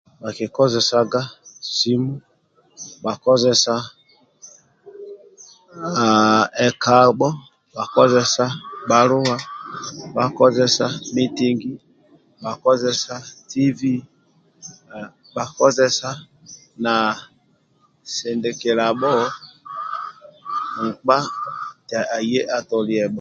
Akikozesaga 0.27 1.21
simu 1.75 2.13
bha 3.03 3.13
kozesa 3.23 3.73
ekabho 6.67 7.29
bha 7.75 7.85
kozesa 7.93 8.45
bhalua 8.89 9.37
bha 10.15 10.25
kozesa 10.37 10.85
mitigi 11.15 11.73
bha 12.41 12.51
kozesa 12.63 13.15
tivi 13.49 13.95
bha 15.33 15.43
kozesa 15.57 16.09
na 16.83 16.93
sidikilabho 18.13 19.13
nkpa 20.83 21.17
aye 22.17 22.39
abhotolie 22.57 23.03